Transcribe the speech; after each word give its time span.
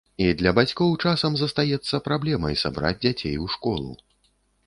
І 0.27 0.27
для 0.39 0.51
бацькоў 0.59 0.95
часам 1.09 1.35
застаецца 1.41 2.01
праблемай 2.09 2.57
сабраць 2.63 2.99
дзяцей 3.03 3.35
у 3.43 3.53
школу. 3.57 3.91